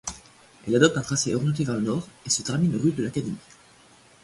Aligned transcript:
Elle 0.65 0.75
adopte 0.77 0.97
un 0.97 1.03
tracé 1.03 1.35
orienté 1.35 1.63
vers 1.63 1.75
le 1.75 1.81
nord 1.81 2.07
et 2.25 2.31
se 2.31 2.41
termine 2.41 2.75
rue 2.75 2.91
de 2.91 3.03
l'Académie. 3.03 3.37